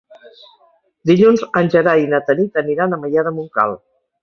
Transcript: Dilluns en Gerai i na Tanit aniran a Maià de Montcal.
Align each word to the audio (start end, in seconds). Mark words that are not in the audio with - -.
Dilluns 1.09 1.43
en 1.61 1.69
Gerai 1.75 2.03
i 2.05 2.09
na 2.15 2.23
Tanit 2.31 2.59
aniran 2.65 2.99
a 2.99 3.03
Maià 3.05 3.29
de 3.31 3.37
Montcal. 3.39 3.79